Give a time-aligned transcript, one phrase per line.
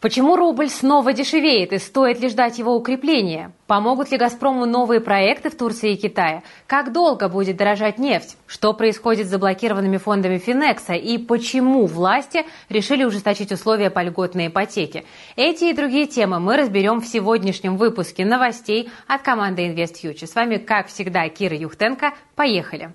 [0.00, 3.50] Почему рубль снова дешевеет и стоит ли ждать его укрепления?
[3.66, 6.44] Помогут ли «Газпрому» новые проекты в Турции и Китае?
[6.68, 8.36] Как долго будет дорожать нефть?
[8.46, 10.92] Что происходит с заблокированными фондами Финекса?
[10.92, 15.02] И почему власти решили ужесточить условия по льготной ипотеке?
[15.34, 20.28] Эти и другие темы мы разберем в сегодняшнем выпуске новостей от команды InvestFuture.
[20.28, 22.12] С вами, как всегда, Кира Юхтенко.
[22.36, 22.94] Поехали!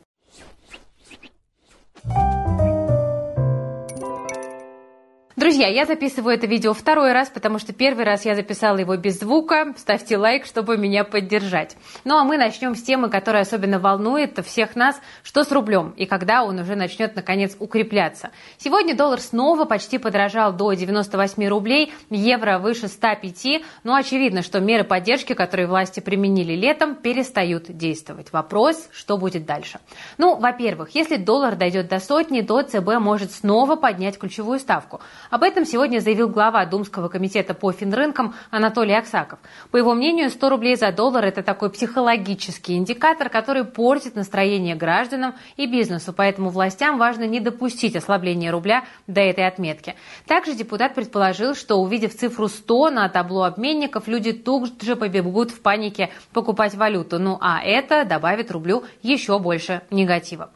[5.44, 9.20] Друзья, я записываю это видео второй раз, потому что первый раз я записала его без
[9.20, 9.74] звука.
[9.76, 11.76] Ставьте лайк, чтобы меня поддержать.
[12.06, 16.06] Ну а мы начнем с темы, которая особенно волнует всех нас, что с рублем и
[16.06, 18.32] когда он уже начнет наконец укрепляться.
[18.58, 24.86] Сегодня доллар снова почти подорожал до 98 рублей, евро выше 105, но очевидно, что меры
[24.86, 28.32] поддержки, которые власти применили летом, перестают действовать.
[28.32, 29.82] Вопрос, что будет дальше?
[30.18, 35.02] Ну, во-первых, если доллар дойдет до сотни, то ЦБ может снова поднять ключевую ставку.
[35.34, 39.40] Об этом сегодня заявил глава Думского комитета по финрынкам Анатолий Аксаков.
[39.72, 45.34] По его мнению, 100 рублей за доллар– это такой психологический индикатор, который портит настроение гражданам
[45.58, 49.96] и бизнесу, поэтому властям важно не допустить ослабления рубля до этой отметки.
[50.28, 55.62] Также депутат предположил, что увидев цифру 100 на табло обменников, люди тут же побегут в
[55.62, 57.18] панике покупать валюту.
[57.18, 60.52] Ну а это добавит рублю еще больше негатива.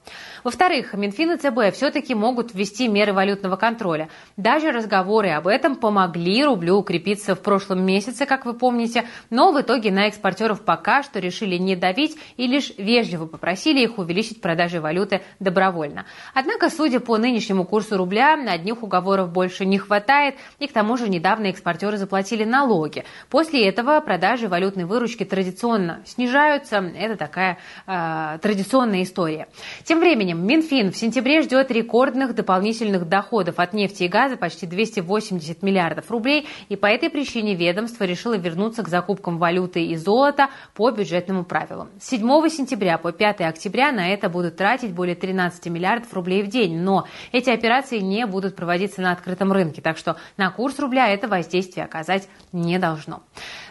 [0.47, 4.07] Во-вторых, Минфин и ЦБ все-таки могут ввести меры валютного контроля.
[4.37, 9.59] Даже разговоры об этом помогли рублю укрепиться в прошлом месяце, как вы помните, но в
[9.59, 14.79] итоге на экспортеров пока что решили не давить и лишь вежливо попросили их увеличить продажи
[14.79, 16.05] валюты добровольно.
[16.33, 21.09] Однако, судя по нынешнему курсу рубля, одних уговоров больше не хватает, и к тому же
[21.09, 23.03] недавно экспортеры заплатили налоги.
[23.29, 26.77] После этого продажи валютной выручки традиционно снижаются.
[26.77, 29.49] Это такая э, традиционная история.
[29.83, 35.63] Тем временем Минфин в сентябре ждет рекордных дополнительных доходов от нефти и газа почти 280
[35.63, 40.91] миллиардов рублей, и по этой причине ведомство решило вернуться к закупкам валюты и золота по
[40.91, 41.87] бюджетному правилу.
[41.99, 46.47] С 7 сентября по 5 октября на это будут тратить более 13 миллиардов рублей в
[46.47, 51.09] день, но эти операции не будут проводиться на открытом рынке, так что на курс рубля
[51.09, 53.23] это воздействие оказать не должно.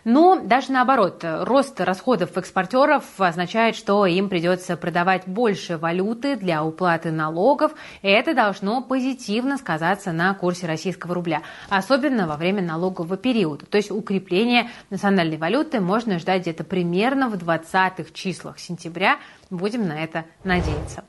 [0.04, 7.10] Но даже наоборот, рост расходов экспортеров означает, что им придется продавать больше валюты для уплаты
[7.10, 7.72] налогов,
[8.02, 13.66] это должно позитивно сказаться на курсе российского рубля, особенно во время налогового периода.
[13.66, 19.18] То есть укрепление национальной валюты можно ждать где-то примерно в 20-х числах сентября.
[19.50, 21.04] Будем на это надеяться.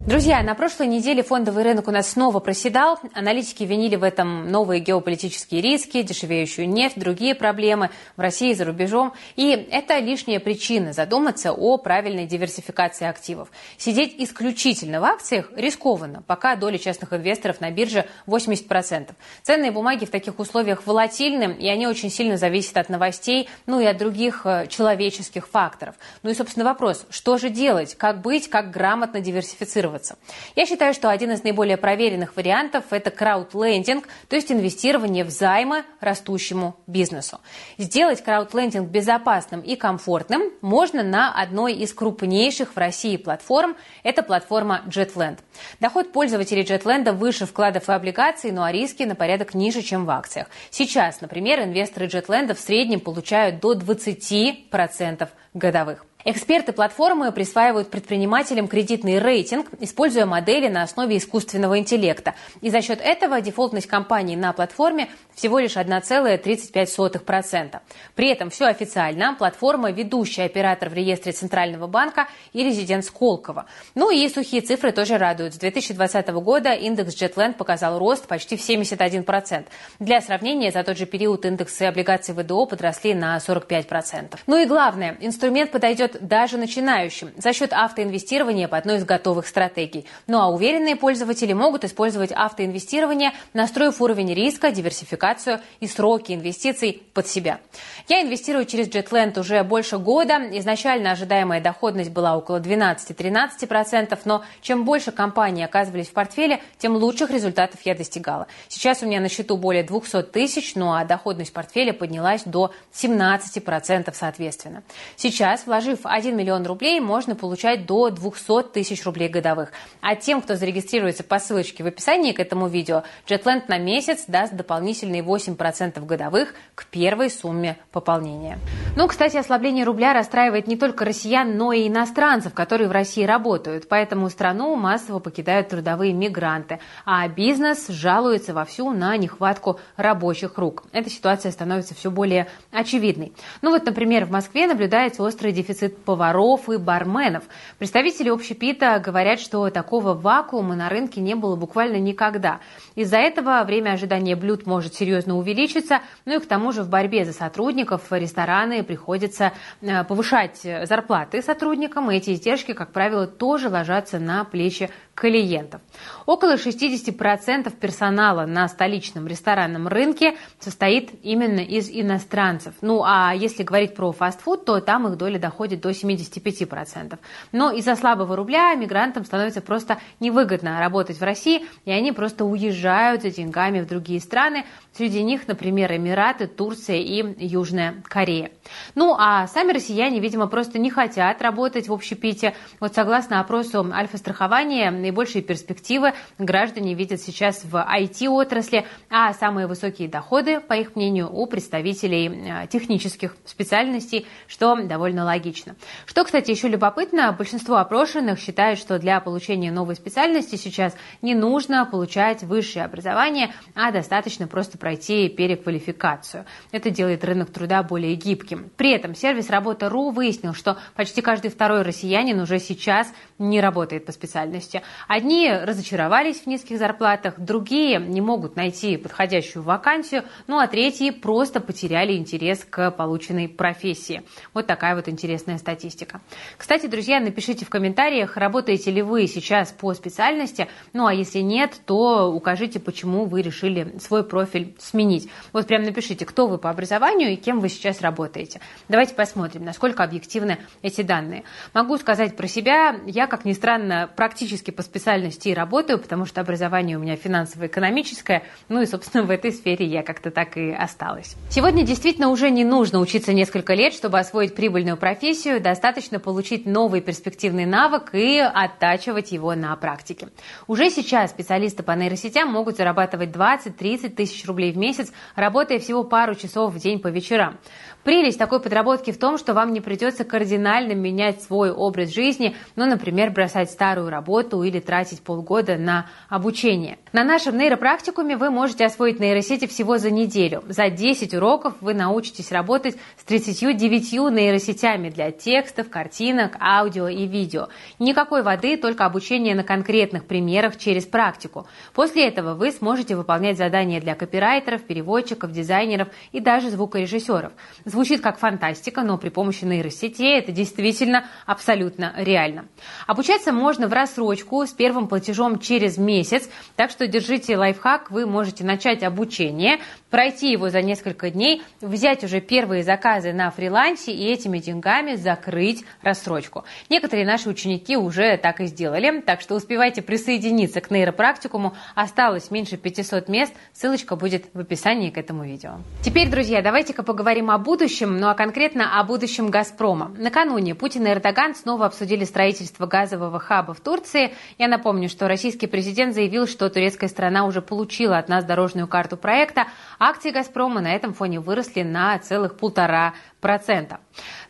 [0.00, 3.00] Друзья, на прошлой неделе фондовый рынок у нас снова проседал.
[3.12, 8.66] Аналитики винили в этом новые геополитические риски, дешевеющую нефть, другие проблемы в России и за
[8.66, 9.14] рубежом.
[9.34, 13.48] И это лишняя причина задуматься о правильной диверсификации активов.
[13.78, 19.10] Сидеть исключительно в акциях рискованно, пока доля частных инвесторов на бирже 80%.
[19.42, 23.86] Ценные бумаги в таких условиях волатильны, и они очень сильно зависят от новостей, ну и
[23.86, 25.96] от других э, человеческих факторов.
[26.22, 30.16] Ну и, собственно, вопрос, что же делать, как быть, как грамотно диверсифицировать инвестироваться.
[30.54, 35.84] Я считаю, что один из наиболее проверенных вариантов– это краудлендинг, то есть инвестирование в займы
[36.00, 37.40] растущему бизнесу.
[37.78, 44.82] Сделать краудлендинг безопасным и комфортным можно на одной из крупнейших в России платформ– это платформа
[44.86, 45.38] JetLand.
[45.80, 50.10] Доход пользователей JetLand выше вкладов и облигаций, ну а риски на порядок ниже, чем в
[50.10, 50.48] акциях.
[50.70, 56.04] Сейчас, например, инвесторы JetLand в среднем получают до 20% годовых.
[56.28, 62.34] Эксперты платформы присваивают предпринимателям кредитный рейтинг, используя модели на основе искусственного интеллекта.
[62.62, 67.78] И за счет этого дефолтность компании на платформе всего лишь 1,35%.
[68.16, 69.36] При этом все официально.
[69.38, 73.66] Платформа– ведущий оператор в реестре Центрального банка и резидент Сколково.
[73.94, 75.54] Ну и сухие цифры тоже радуют.
[75.54, 79.66] С 2020 года индекс Jetland показал рост почти в 71%.
[80.00, 84.38] Для сравнения, за тот же период индексы облигаций ВДО подросли на 45%.
[84.48, 90.06] Ну и главное, инструмент подойдет даже начинающим за счет автоинвестирования по одной из готовых стратегий.
[90.26, 97.26] Ну а уверенные пользователи могут использовать автоинвестирование, настроив уровень риска, диверсификацию и сроки инвестиций под
[97.28, 97.60] себя.
[98.08, 100.38] Я инвестирую через JetLand уже больше года.
[100.58, 107.30] Изначально ожидаемая доходность была около 12-13%, но чем больше компаний оказывались в портфеле, тем лучших
[107.30, 108.46] результатов я достигала.
[108.68, 114.12] Сейчас у меня на счету более 200 тысяч, ну а доходность портфеля поднялась до 17%
[114.14, 114.82] соответственно.
[115.16, 119.72] Сейчас, вложив 1 миллион рублей, можно получать до 200 тысяч рублей годовых.
[120.00, 124.54] А тем, кто зарегистрируется по ссылочке в описании к этому видео, JetLand на месяц даст
[124.54, 128.58] дополнительные 8% годовых к первой сумме пополнения.
[128.96, 133.88] Ну, кстати, ослабление рубля расстраивает не только россиян, но и иностранцев, которые в России работают.
[133.88, 136.80] Поэтому страну массово покидают трудовые мигранты.
[137.04, 140.84] А бизнес жалуется вовсю на нехватку рабочих рук.
[140.92, 143.32] Эта ситуация становится все более очевидной.
[143.62, 147.44] Ну вот, например, в Москве наблюдается острый дефицит поваров и барменов.
[147.78, 152.60] Представители общепита говорят, что такого вакуума на рынке не было буквально никогда.
[152.94, 157.24] Из-за этого время ожидания блюд может серьезно увеличиться, ну и к тому же в борьбе
[157.24, 164.18] за сотрудников рестораны приходится э, повышать зарплаты сотрудникам, и эти издержки, как правило, тоже ложатся
[164.18, 165.80] на плечи клиентов.
[166.26, 172.74] Около 60% персонала на столичном ресторанном рынке состоит именно из иностранцев.
[172.82, 177.18] Ну а если говорить про фастфуд, то там их доля доходит до 75%.
[177.52, 183.22] Но из-за слабого рубля мигрантам становится просто невыгодно работать в России, и они просто уезжают
[183.22, 184.66] за деньгами в другие страны.
[184.92, 188.50] Среди них, например, Эмираты, Турция и Южная Корея.
[188.94, 192.54] Ну а сами россияне, видимо, просто не хотят работать в общепите.
[192.80, 200.60] Вот согласно опросу Альфа-страхования, наибольшие перспективы граждане видят сейчас в IT-отрасли, а самые высокие доходы,
[200.60, 205.76] по их мнению, у представителей э, технических специальностей, что довольно логично.
[206.06, 211.86] Что, кстати, еще любопытно, большинство опрошенных считают, что для получения новой специальности сейчас не нужно
[211.86, 216.46] получать высшее образование, а достаточно просто пройти переквалификацию.
[216.72, 218.70] Это делает рынок труда более гибким.
[218.76, 224.12] При этом сервис «Работа.ру» выяснил, что почти каждый второй россиянин уже сейчас не работает по
[224.12, 224.82] специальности.
[225.08, 231.60] Одни разочаровались в низких зарплатах, другие не могут найти подходящую вакансию, ну а третьи просто
[231.60, 234.22] потеряли интерес к полученной профессии.
[234.54, 236.20] Вот такая вот интересная статистика.
[236.56, 241.80] Кстати, друзья, напишите в комментариях, работаете ли вы сейчас по специальности, ну а если нет,
[241.86, 245.28] то укажите, почему вы решили свой профиль сменить.
[245.52, 248.60] Вот прям напишите, кто вы по образованию и кем вы сейчас работаете.
[248.88, 251.44] Давайте посмотрим, насколько объективны эти данные.
[251.74, 256.40] Могу сказать про себя, я, как ни странно, практически по специальности и работаю, потому что
[256.40, 261.36] образование у меня финансово-экономическое, ну и, собственно, в этой сфере я как-то так и осталась.
[261.50, 267.00] Сегодня действительно уже не нужно учиться несколько лет, чтобы освоить прибыльную профессию, достаточно получить новый
[267.00, 270.28] перспективный навык и оттачивать его на практике.
[270.66, 276.34] Уже сейчас специалисты по нейросетям могут зарабатывать 20-30 тысяч рублей в месяц, работая всего пару
[276.34, 277.58] часов в день по вечерам.
[278.06, 282.86] Прелесть такой подработки в том, что вам не придется кардинально менять свой образ жизни, ну,
[282.86, 286.98] например, бросать старую работу или тратить полгода на обучение.
[287.12, 290.62] На нашем нейропрактикуме вы можете освоить нейросети всего за неделю.
[290.68, 297.68] За 10 уроков вы научитесь работать с 39 нейросетями для текстов, картинок, аудио и видео.
[297.98, 301.66] Никакой воды, только обучение на конкретных примерах через практику.
[301.94, 307.52] После этого вы сможете выполнять задания для копирайтеров, переводчиков, дизайнеров и даже звукорежиссеров.
[307.84, 312.66] Звучит как фантастика, но при помощи нейросетей это действительно абсолютно реально.
[313.06, 318.64] Обучаться можно в рассрочку с первым платежом через месяц, так что держите лайфхак, вы можете
[318.64, 319.80] начать обучение,
[320.10, 325.84] пройти его за несколько дней, взять уже первые заказы на фрилансе и этими деньгами закрыть
[326.02, 326.64] рассрочку.
[326.88, 331.74] Некоторые наши ученики уже так и сделали, так что успевайте присоединиться к нейропрактикуму.
[331.94, 335.78] Осталось меньше 500 мест, ссылочка будет в описании к этому видео.
[336.02, 340.14] Теперь, друзья, давайте-ка поговорим о будущем, ну а конкретно о будущем «Газпрома».
[340.18, 344.34] Накануне Путин и Эрдоган снова обсудили строительство газового хаба в Турции.
[344.58, 349.16] Я напомню, что российский президент заявил, что турецкая страна уже получила от нас дорожную карту
[349.16, 349.66] проекта,
[349.98, 353.14] Акции «Газпрома» на этом фоне выросли на целых полтора
[353.46, 354.00] процента.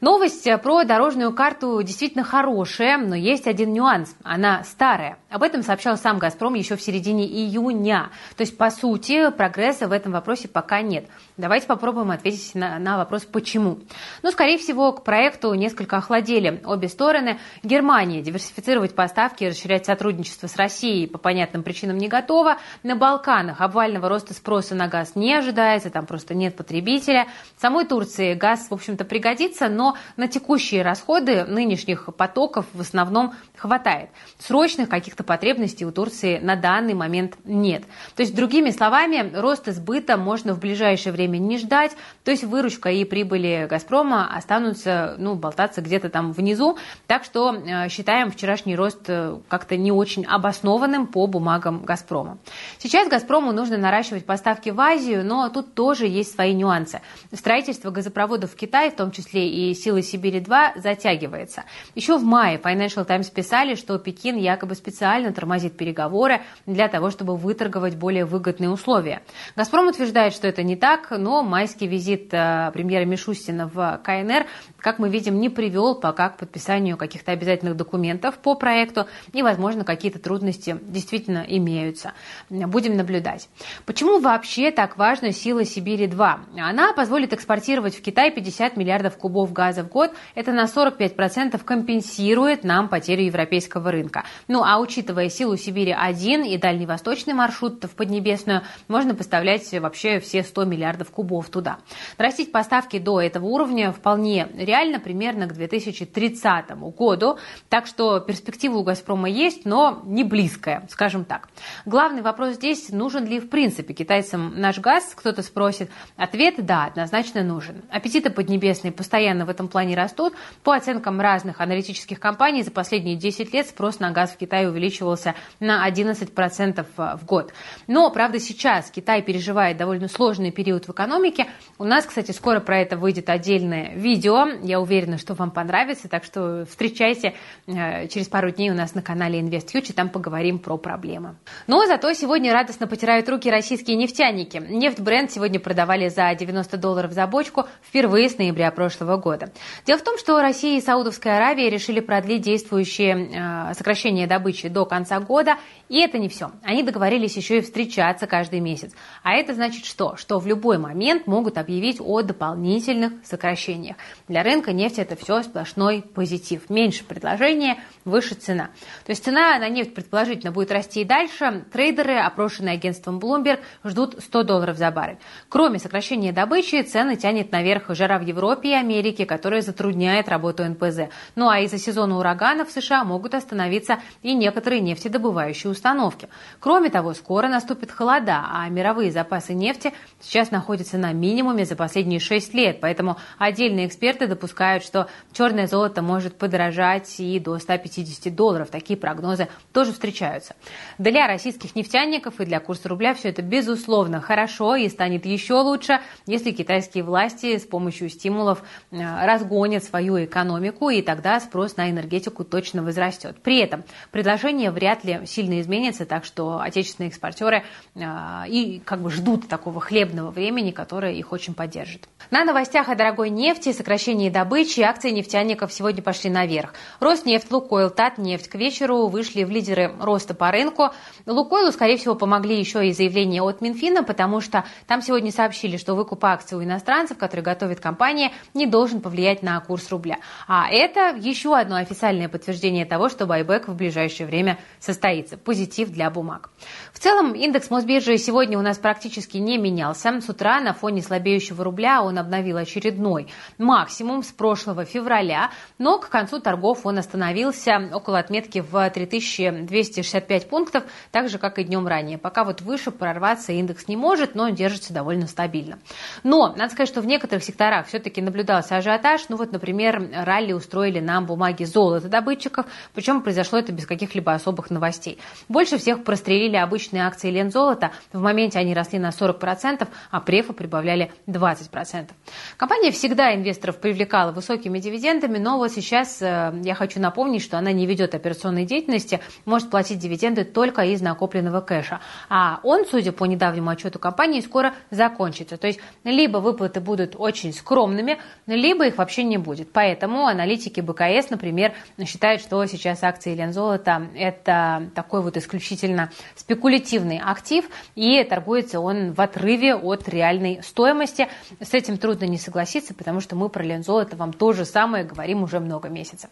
[0.00, 4.14] Новость про дорожную карту действительно хорошая, но есть один нюанс.
[4.22, 5.18] Она старая.
[5.28, 8.10] Об этом сообщал сам «Газпром» еще в середине июня.
[8.36, 11.08] То есть, по сути, прогресса в этом вопросе пока нет.
[11.36, 13.80] Давайте попробуем ответить на, на вопрос «почему?».
[14.22, 17.38] Ну, скорее всего, к проекту несколько охладели обе стороны.
[17.62, 22.56] Германия диверсифицировать поставки и расширять сотрудничество с Россией по понятным причинам не готова.
[22.82, 27.26] На Балканах обвального роста спроса на газ не ожидается, там просто нет потребителя.
[27.58, 34.10] Самой Турции газ, в общем-то, пригодится, но на текущие расходы нынешних потоков в основном хватает.
[34.38, 37.84] Срочных каких-то потребностей у Турции на данный момент нет.
[38.14, 41.92] То есть, другими словами, рост сбыта можно в ближайшее время не ждать,
[42.24, 47.88] то есть выручка и прибыли «Газпрома» останутся ну, болтаться где-то там внизу, так что э,
[47.88, 52.38] считаем вчерашний рост э, как-то не очень обоснованным по бумагам «Газпрома».
[52.78, 57.00] Сейчас «Газпрому» нужно наращивать поставки в Азию, но тут тоже есть свои нюансы.
[57.32, 61.62] Строительство газопроводов в Китай Китай, в том числе и силы Сибири-2, затягивается.
[61.94, 67.36] Еще в мае Financial Times писали, что Пекин якобы специально тормозит переговоры для того, чтобы
[67.36, 69.22] выторговать более выгодные условия.
[69.54, 74.46] «Газпром» утверждает, что это не так, но майский визит э, премьера Мишустина в КНР,
[74.86, 79.82] как мы видим, не привел пока к подписанию каких-то обязательных документов по проекту, и, возможно,
[79.84, 82.12] какие-то трудности действительно имеются.
[82.50, 83.48] Будем наблюдать.
[83.84, 86.60] Почему вообще так важна сила Сибири-2?
[86.60, 90.12] Она позволит экспортировать в Китай 50 миллиардов кубов газа в год.
[90.36, 94.22] Это на 45% компенсирует нам потерю европейского рынка.
[94.46, 100.64] Ну а учитывая силу Сибири-1 и дальневосточный маршрут в Поднебесную, можно поставлять вообще все 100
[100.64, 101.78] миллиардов кубов туда.
[102.18, 107.38] Нарастить поставки до этого уровня вполне реально, примерно к 2030 году.
[107.68, 111.48] Так что перспектива у «Газпрома» есть, но не близкая, скажем так.
[111.84, 115.90] Главный вопрос здесь, нужен ли в принципе китайцам наш газ, кто-то спросит.
[116.16, 117.82] Ответ– да, однозначно нужен.
[117.90, 120.34] Аппетиты поднебесные постоянно в этом плане растут.
[120.62, 125.34] По оценкам разных аналитических компаний, за последние 10 лет спрос на газ в Китае увеличивался
[125.60, 127.52] на 11% в год.
[127.86, 131.46] Но, правда, сейчас Китай переживает довольно сложный период в экономике.
[131.78, 134.46] У нас, кстати, скоро про это выйдет отдельное видео.
[134.66, 137.34] Я уверена, что вам понравится, так что встречайте
[137.66, 141.36] э, через пару дней у нас на канале InvestFuture, там поговорим про проблемы.
[141.68, 144.58] Но зато сегодня радостно потирают руки российские нефтяники.
[144.68, 149.52] Нефть бренд сегодня продавали за 90 долларов за бочку впервые с ноября прошлого года.
[149.86, 154.84] Дело в том, что Россия и Саудовская Аравия решили продлить действующее э, сокращение добычи до
[154.84, 155.56] конца года.
[155.88, 156.50] И это не все.
[156.64, 158.92] Они договорились еще и встречаться каждый месяц.
[159.22, 160.16] А это значит что?
[160.16, 163.96] Что в любой момент могут объявить о дополнительных сокращениях.
[164.28, 166.70] Для рынка нефти это все сплошной позитив.
[166.70, 168.70] Меньше предложения, выше цена.
[169.04, 171.64] То есть цена на нефть предположительно будет расти и дальше.
[171.72, 175.18] Трейдеры, опрошенные агентством Bloomberg, ждут 100 долларов за баррель.
[175.48, 181.10] Кроме сокращения добычи, цены тянет наверх жара в Европе и Америке, которая затрудняет работу НПЗ.
[181.34, 186.28] Ну а из-за сезона ураганов в США могут остановиться и некоторые нефтедобывающие установки.
[186.60, 192.20] Кроме того, скоро наступит холода, а мировые запасы нефти сейчас находятся на минимуме за последние
[192.20, 192.78] 6 лет.
[192.80, 198.68] Поэтому отдельные эксперты допускают, что черное золото может подорожать и до 150 долларов.
[198.70, 200.54] Такие прогнозы тоже встречаются.
[200.98, 206.00] Для российских нефтяников и для курса рубля все это безусловно хорошо и станет еще лучше,
[206.26, 212.44] если китайские власти с помощью стимулов э, разгонят свою экономику, и тогда спрос на энергетику
[212.44, 213.36] точно возрастет.
[213.42, 217.64] При этом предложение вряд ли сильно изменится, так что отечественные экспортеры
[217.94, 218.00] э,
[218.48, 222.08] и как бы ждут такого хлебного времени, которое их очень поддержит.
[222.30, 226.74] На новостях о дорогой нефти, сокращении добычи акции нефтяников сегодня пошли наверх.
[227.00, 230.90] Роснефть, Лукойл, Татнефть к вечеру вышли в лидеры роста по рынку.
[231.26, 235.94] Лукойлу, скорее всего, помогли еще и заявления от Минфина, потому что там сегодня сообщили, что
[235.94, 240.18] выкуп акций у иностранцев, которые готовит компания, не должен повлиять на курс рубля.
[240.46, 245.36] А это еще одно официальное подтверждение того, что байбек в ближайшее время состоится.
[245.36, 246.50] Позитив для бумаг.
[246.92, 250.20] В целом, индекс Мосбиржи сегодня у нас практически не менялся.
[250.20, 253.28] С утра на фоне слабеющего рубля он обновил очередной
[253.58, 260.84] максимум с прошлого февраля, но к концу торгов он остановился около отметки в 3265 пунктов,
[261.10, 262.18] так же, как и днем ранее.
[262.18, 265.78] Пока вот выше прорваться индекс не может, но держится довольно стабильно.
[266.22, 269.28] Но, надо сказать, что в некоторых секторах все-таки наблюдался ажиотаж.
[269.28, 274.70] Ну вот, например, ралли устроили нам бумаги золота добытчиков, причем произошло это без каких-либо особых
[274.70, 275.18] новостей.
[275.48, 277.92] Больше всех прострелили обычные акции Лензолота.
[278.12, 282.10] В моменте они росли на 40%, а префа прибавляли 20%.
[282.56, 287.72] Компания всегда инвесторов привлекала высокими дивидендами, но вот сейчас э, я хочу напомнить, что она
[287.72, 291.98] не ведет операционной деятельности, может платить дивиденды только из накопленного кэша.
[292.28, 295.56] А он, судя по недавнему отчету компании, скоро закончится.
[295.56, 299.72] То есть либо выплаты будут очень скромными, либо их вообще не будет.
[299.72, 301.72] Поэтому аналитики БКС, например,
[302.04, 307.64] считают, что сейчас акции Лензолота– это такой вот исключительно спекулятивный актив,
[307.96, 311.26] и торгуется он в отрыве от реальной стоимости.
[311.60, 313.64] С этим трудно не согласиться, потому что мы про
[313.96, 316.30] Лензолото вам то же самое говорим уже много месяцев.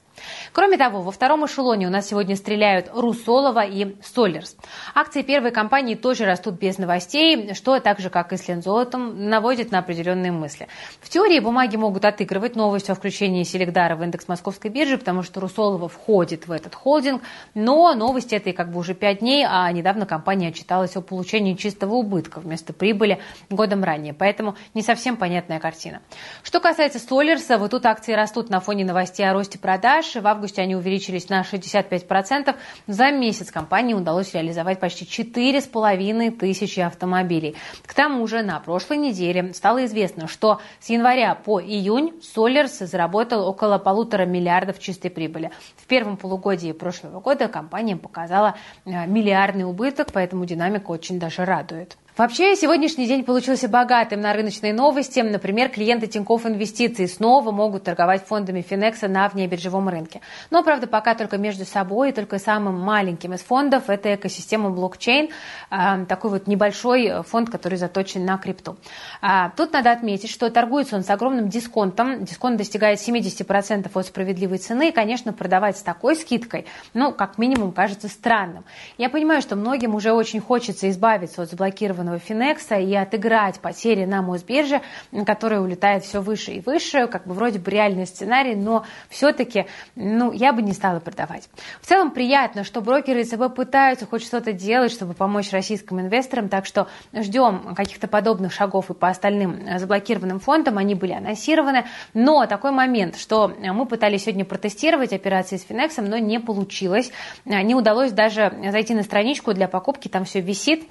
[0.52, 4.56] Кроме того, во втором эшелоне у нас сегодня стреляют Русолова и Солерс.
[4.94, 9.72] Акции первой компании тоже растут без новостей, что так же, как и с Лензолотом, наводит
[9.72, 10.68] на определенные мысли.
[11.00, 15.40] В теории бумаги могут отыгрывать новость о включении Селегдара в индекс московской биржи, потому что
[15.40, 17.22] Русолова входит в этот холдинг,
[17.54, 21.94] но новости этой как бы уже пять дней, а недавно компания отчиталась о получении чистого
[21.94, 26.00] убытка вместо прибыли годом ранее, поэтому не совсем понятная картина.
[26.42, 27.53] Что касается Солерса.
[27.58, 30.14] Вот тут акции растут на фоне новостей о росте продаж.
[30.14, 32.54] В августе они увеличились на 65%.
[32.86, 37.56] За месяц компании удалось реализовать почти 4,5 тысячи автомобилей.
[37.86, 43.46] К тому же на прошлой неделе стало известно, что с января по июнь Солерс заработал
[43.46, 45.50] около полутора миллиардов чистой прибыли.
[45.76, 51.96] В первом полугодии прошлого года компания показала э, миллиардный убыток, поэтому динамика очень даже радует.
[52.16, 55.18] Вообще, сегодняшний день получился богатым на рыночные новости.
[55.18, 60.20] Например, клиенты Тинькофф Инвестиций снова могут торговать фондами Финекса на внебиржевом рынке.
[60.48, 63.90] Но, правда, пока только между собой и только самым маленьким из фондов.
[63.90, 65.30] Это экосистема блокчейн,
[65.70, 68.76] а, такой вот небольшой фонд, который заточен на крипту.
[69.20, 72.24] А, тут надо отметить, что торгуется он с огромным дисконтом.
[72.24, 74.90] Дисконт достигает 70% от справедливой цены.
[74.90, 78.64] И, конечно, продавать с такой скидкой, ну, как минимум, кажется странным.
[78.98, 84.04] Я понимаю, что многим уже очень хочется избавиться от заблокированных заблокированного Финекса и отыграть потери
[84.04, 84.82] на Мосбирже,
[85.26, 90.32] которая улетает все выше и выше, как бы вроде бы реальный сценарий, но все-таки ну,
[90.32, 91.48] я бы не стала продавать.
[91.80, 96.66] В целом приятно, что брокеры ЦБ пытаются хоть что-то делать, чтобы помочь российским инвесторам, так
[96.66, 102.70] что ждем каких-то подобных шагов и по остальным заблокированным фондам, они были анонсированы, но такой
[102.70, 107.10] момент, что мы пытались сегодня протестировать операции с Финексом, но не получилось,
[107.44, 110.84] не удалось даже зайти на страничку для покупки, там все висит,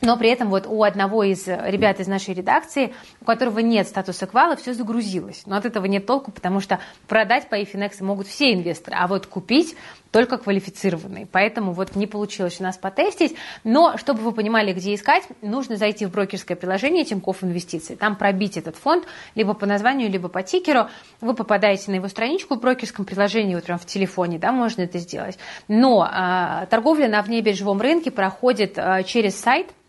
[0.00, 4.26] но при этом вот у одного из ребят из нашей редакции, у которого нет статуса
[4.26, 5.42] квала, все загрузилось.
[5.46, 9.26] Но от этого нет толку, потому что продать по Efinex могут все инвесторы, а вот
[9.26, 9.76] купить
[10.10, 11.26] только квалифицированные.
[11.30, 13.36] Поэтому вот не получилось у нас потестить.
[13.62, 17.94] Но, чтобы вы понимали, где искать, нужно зайти в брокерское приложение Тинькофф Инвестиции.
[17.94, 19.04] Там пробить этот фонд
[19.34, 20.88] либо по названию, либо по тикеру.
[21.20, 24.98] Вы попадаете на его страничку в брокерском приложении, вот прям в телефоне, да, можно это
[24.98, 25.38] сделать.
[25.68, 29.68] Но а, торговля на внебиржевом рынке проходит а, через сайт–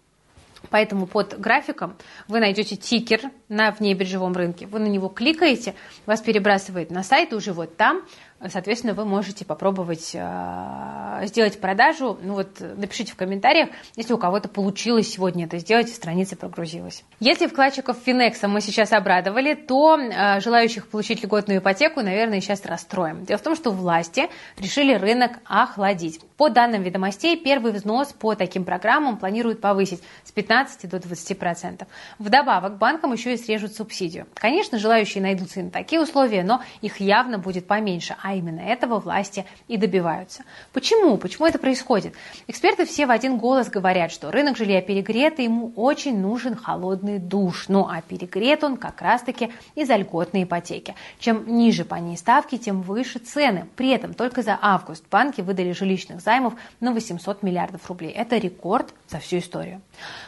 [0.71, 1.95] Поэтому под графиком
[2.27, 4.65] вы найдете тикер на внебиржевом рынке.
[4.65, 5.75] Вы на него кликаете,
[6.07, 8.01] вас перебрасывает на сайт, уже вот там
[8.49, 12.17] Соответственно, вы можете попробовать э, сделать продажу.
[12.23, 17.03] Ну вот напишите в комментариях, если у кого-то получилось сегодня это сделать, страница прогрузилась.
[17.19, 23.25] Если вкладчиков Финекса мы сейчас обрадовали, то э, желающих получить льготную ипотеку, наверное, сейчас расстроим.
[23.25, 26.19] Дело в том, что власти решили рынок охладить.
[26.41, 31.85] По данным ведомостей, первый взнос по таким программам планируют повысить с 15 до 20%.
[32.17, 34.25] Вдобавок, банкам еще и срежут субсидию.
[34.33, 38.99] Конечно, желающие найдутся и на такие условия, но их явно будет поменьше, а именно этого
[38.99, 40.43] власти и добиваются.
[40.73, 41.17] Почему?
[41.17, 42.15] Почему это происходит?
[42.47, 47.19] Эксперты все в один голос говорят, что рынок жилья перегрет, и ему очень нужен холодный
[47.19, 47.65] душ.
[47.67, 50.95] Ну а перегрет он как раз-таки из-за льготной ипотеки.
[51.19, 53.67] Чем ниже по ней ставки, тем выше цены.
[53.75, 58.11] При этом только за август банки выдали жилищных займов на 800 миллиардов рублей.
[58.11, 59.81] Это рекорд за всю историю.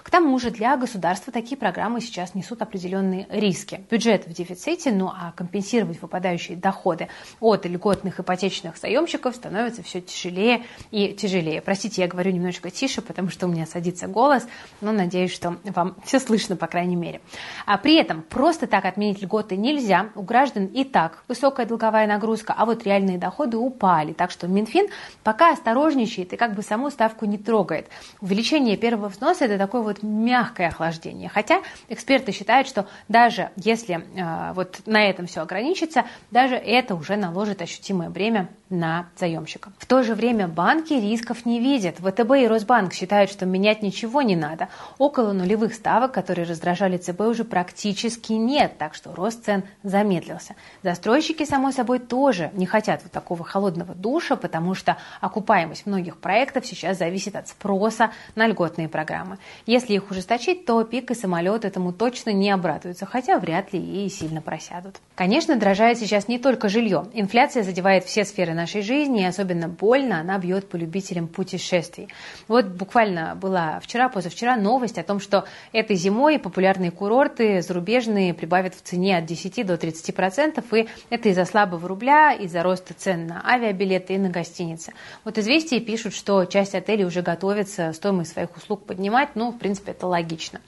[0.04, 3.86] К тому же для государства такие программы сейчас несут определенные риски.
[3.90, 7.08] Бюджет в дефиците, ну а компенсировать выпадающие доходы
[7.40, 11.62] от льготных ипотечных заемщиков становится все тяжелее и тяжелее.
[11.62, 14.46] Простите, я говорю немножечко тише, потому что у меня садится голос,
[14.82, 17.22] но надеюсь, что вам все слышно, по крайней мере.
[17.66, 20.10] А при этом просто так отменить льготы нельзя.
[20.16, 24.12] У граждан и так высокая долговая нагрузка, а вот реальные доходы упали.
[24.12, 24.88] Так что Минфин
[25.24, 25.54] пока
[25.94, 27.88] осторожничает и как бы саму ставку не трогает.
[28.22, 31.30] Увеличение первого взноса– это такое вот мягкое охлаждение.
[31.30, 37.16] Хотя эксперты считают, что даже если э, вот на этом все ограничится, даже это уже
[37.16, 39.72] наложит ощутимое бремя на заемщика.
[39.78, 41.98] В то же время банки рисков не видят.
[41.98, 44.70] ВТБ и Росбанк считают, что менять ничего не надо.
[44.98, 50.56] Около нулевых ставок, которые раздражали ЦБ, уже практически нет, так что рост цен замедлился.
[50.82, 56.66] Застройщики, само собой, тоже не хотят вот такого холодного душа, потому что окупаемость многих проектов
[56.66, 59.38] сейчас зависит от спроса на льготные программы.
[59.66, 64.10] Если их ужесточить, то пик и самолет этому точно не обрадуются, хотя вряд ли и
[64.10, 64.98] сильно просядут.
[65.16, 67.06] Конечно, дорожает сейчас не только жилье.
[67.14, 72.10] Инфляция задевает все сферы нашей жизни, и особенно больно она бьет по любителям путешествий.
[72.48, 78.76] Вот буквально была вчера, позавчера новость о том, что этой зимой популярные курорты зарубежные прибавят
[78.76, 83.28] в цене от 10 до 30 процентов, и это из-за слабого рубля, из-за роста цен
[83.28, 84.94] на авиабилеты и на гостиницы.
[85.24, 89.92] Вот известия пишут, что часть отелей уже готовится стоимость своих услуг поднимать, ну, в принципе,
[89.92, 90.60] это логично.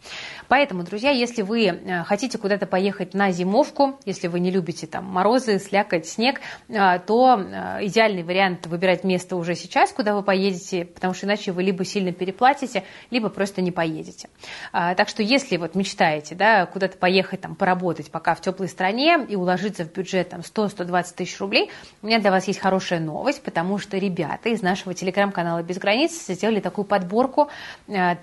[0.48, 5.06] Поэтому, друзья, если вы э, хотите куда-то поехать на зимовку, если вы не любите там
[5.06, 7.36] морозы, слякоть, снег, э, а, то
[7.82, 12.12] идеальный вариант выбирать место уже сейчас, куда вы поедете, потому что иначе вы либо сильно
[12.12, 14.30] переплатите, либо просто не поедете.
[14.72, 19.36] Так что если вот мечтаете да, куда-то поехать, там, поработать пока в теплой стране и
[19.36, 23.78] уложиться в бюджет там, 100-120 тысяч рублей, у меня для вас есть хорошая новость, потому
[23.78, 27.50] что ребята из нашего телеграм-канала «Без границ» сделали такую подборку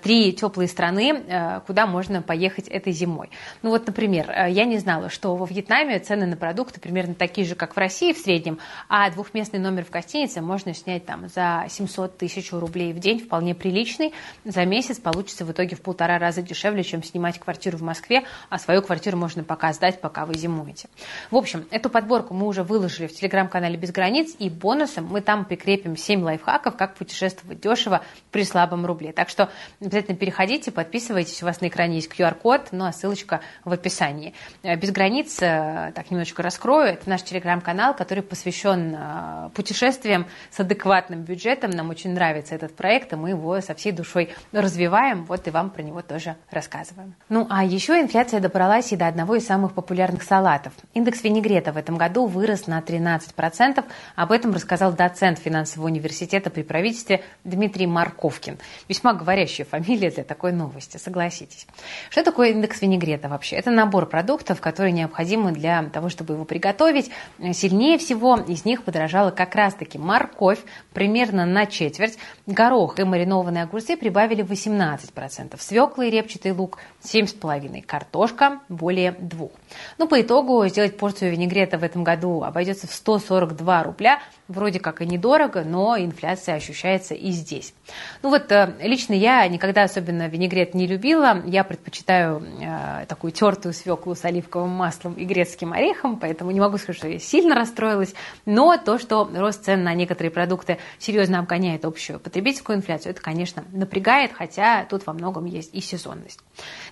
[0.01, 3.29] «Три теплые страны, куда можно поехать этой зимой».
[3.61, 7.55] Ну вот, например, я не знала, что во Вьетнаме цены на продукты примерно такие же,
[7.55, 12.17] как в России в среднем, а двухместный номер в гостинице можно снять там за 700
[12.17, 14.13] тысяч рублей в день, вполне приличный.
[14.45, 18.59] За месяц получится в итоге в полтора раза дешевле, чем снимать квартиру в Москве, а
[18.59, 20.87] свою квартиру можно пока сдать, пока вы зимуете.
[21.31, 25.45] В общем, эту подборку мы уже выложили в телеграм-канале «Без границ», и бонусом мы там
[25.45, 29.11] прикрепим 7 лайфхаков, как путешествовать дешево при слабом рубле.
[29.11, 29.49] Так что
[29.81, 34.33] обязательно переходите, подписывайтесь, у вас на экране есть QR-код, ну а ссылочка в описании.
[34.63, 41.21] «Без границ», э, так немножечко раскрою, это наш телеграм-канал, который посвящен э, путешествиям с адекватным
[41.21, 41.71] бюджетом.
[41.71, 45.69] Нам очень нравится этот проект, и мы его со всей душой развиваем, вот и вам
[45.69, 47.15] про него тоже рассказываем.
[47.29, 50.73] Ну а еще инфляция добралась и до одного из самых популярных салатов.
[50.93, 53.83] Индекс винегрета в этом году вырос на 13%.
[54.15, 58.57] Об этом рассказал доцент финансового университета при правительстве Дмитрий Марковкин.
[58.87, 61.67] Весьма говорящая фамилия для такой новости, согласитесь.
[62.09, 63.55] Что такое индекс винегрета вообще?
[63.55, 67.11] Это набор продуктов, которые необходимы для того, чтобы его приготовить.
[67.53, 70.59] Сильнее всего из них подорожала как раз-таки морковь,
[70.93, 72.17] примерно на четверть.
[72.45, 75.59] Горох и маринованные огурцы прибавили 18%.
[75.59, 77.81] Свекла и репчатый лук 7,5%.
[77.83, 79.51] Картошка более 2%.
[79.97, 84.19] Ну, по итогу сделать порцию винегрета в этом году обойдется в 142 рубля.
[84.49, 87.73] Вроде как и недорого, но инфляция ощущается и здесь.
[88.21, 91.41] Ну вот э, лично я никогда особенно винегрет не любила.
[91.45, 96.77] Я предпочитаю э, такую тертую свеклу с оливковым маслом и грецким орехом, поэтому не могу
[96.77, 98.13] сказать, что я сильно расстроилась.
[98.45, 103.63] Но то, что рост цен на некоторые продукты серьезно обгоняет общую потребительскую инфляцию, это, конечно,
[103.71, 106.41] напрягает, хотя тут во многом есть и сезонность.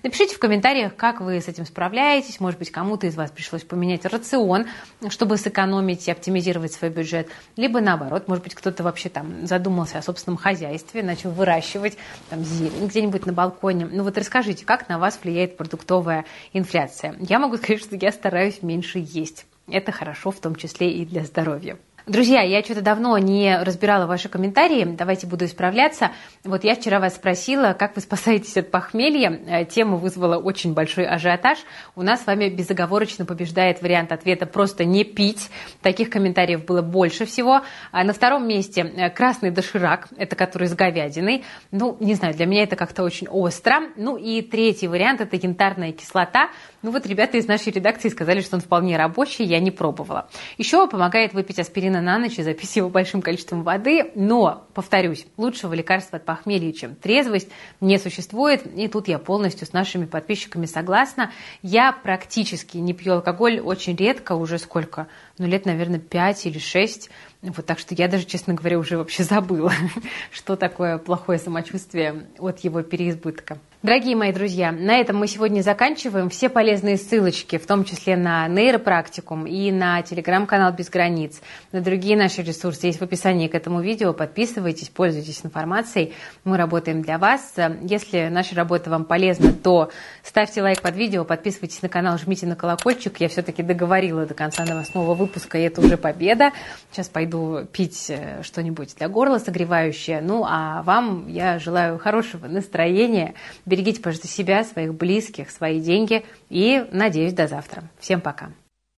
[0.03, 2.39] Напишите в комментариях, как вы с этим справляетесь.
[2.39, 4.67] Может быть, кому-то из вас пришлось поменять рацион,
[5.09, 7.27] чтобы сэкономить и оптимизировать свой бюджет.
[7.57, 11.97] Либо наоборот, может быть, кто-то вообще там задумался о собственном хозяйстве, начал выращивать
[12.29, 13.87] там зелень где-нибудь на балконе.
[13.91, 17.15] Ну вот расскажите, как на вас влияет продуктовая инфляция.
[17.19, 19.45] Я могу сказать, что я стараюсь меньше есть.
[19.67, 21.77] Это хорошо, в том числе и для здоровья.
[22.07, 26.09] Друзья, я что-то давно не разбирала ваши комментарии, давайте буду исправляться.
[26.43, 29.39] Вот я вчера вас спросила, как вы спасаетесь от похмелья.
[29.45, 31.59] Э, тема вызвала очень большой ажиотаж.
[31.95, 35.51] У нас с вами безоговорочно побеждает вариант ответа «просто не пить».
[35.83, 37.61] Таких комментариев было больше всего.
[37.91, 41.43] А на втором месте э, красный доширак, это который с говядиной.
[41.69, 43.75] Ну, не знаю, для меня это как-то очень остро.
[43.95, 46.49] Ну и третий вариант– это янтарная кислота.
[46.81, 50.27] Ну вот ребята из нашей редакции сказали, что он вполне рабочий, я не пробовала.
[50.57, 51.59] Еще помогает выпить
[51.91, 56.71] аспирина на ночь и запить его большим количеством воды, но, повторюсь, лучшего лекарства от похмелья,
[56.71, 57.49] чем трезвость,
[57.82, 61.32] не существует, и тут я полностью с нашими подписчиками согласна.
[61.62, 67.10] Я практически не пью алкоголь очень редко, уже сколько, ну лет, наверное, 5 или 6,
[67.41, 69.73] вот так что я даже, честно говоря, уже вообще забыла,
[70.32, 73.58] что такое плохое самочувствие от его переизбытка.
[73.83, 76.29] Дорогие мои друзья, на этом мы сегодня заканчиваем.
[76.29, 81.41] Все полезные ссылочки, в том числе на нейропрактикум и на телеграм-канал «Без границ»,
[81.71, 84.13] на другие наши ресурсы есть в описании к этому видео.
[84.13, 86.13] Подписывайтесь, пользуйтесь информацией.
[86.43, 87.55] Мы работаем для вас.
[87.81, 89.89] Если наша работа вам полезна, то
[90.21, 93.19] ставьте лайк под видео, подписывайтесь на канал, жмите на колокольчик.
[93.19, 96.51] Я все-таки договорила до конца новостного выпуска, и это уже победа.
[96.91, 100.21] Сейчас пойду пить э, что-нибудь для горла согревающее.
[100.21, 103.33] Ну, а вам я желаю хорошего настроения,
[103.71, 106.25] Берегите, пожалуйста, себя, своих близких, свои деньги.
[106.49, 107.84] И надеюсь, до завтра.
[108.01, 108.51] Всем пока.